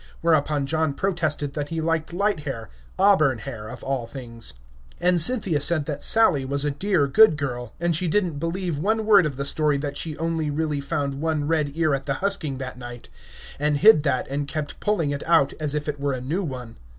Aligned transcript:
Whereupon 0.21 0.65
John 0.65 0.95
protested 0.95 1.53
that 1.53 1.69
he 1.69 1.79
liked 1.79 2.11
light 2.11 2.39
hair 2.39 2.71
auburn 2.97 3.37
hair 3.37 3.69
of 3.69 3.83
all 3.83 4.07
things. 4.07 4.53
And 4.99 5.21
Cynthia 5.21 5.61
said 5.61 5.85
that 5.85 6.01
Sally 6.01 6.43
was 6.43 6.65
a 6.65 6.71
dear, 6.71 7.05
good 7.05 7.37
girl, 7.37 7.73
and 7.79 7.95
she 7.95 8.07
did 8.07 8.25
n't 8.25 8.39
believe 8.39 8.79
one 8.79 9.05
word 9.05 9.27
of 9.27 9.35
the 9.37 9.45
story 9.45 9.77
that 9.77 9.97
she 9.97 10.17
only 10.17 10.49
really 10.49 10.81
found 10.81 11.21
one 11.21 11.47
red 11.47 11.73
ear 11.77 11.93
at 11.93 12.07
the 12.07 12.15
husking 12.15 12.57
that 12.57 12.79
night, 12.79 13.09
and 13.59 13.77
hid 13.77 14.01
that 14.01 14.27
and 14.27 14.47
kept 14.47 14.79
pulling 14.79 15.11
it 15.11 15.21
out 15.27 15.53
as 15.59 15.75
if 15.75 15.87
it 15.87 15.99
were 15.99 16.13
a 16.13 16.19
new 16.21 16.43
one. 16.43 16.77